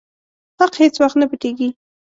[0.59, 1.69] حق هيڅ وخت نه پټيږي.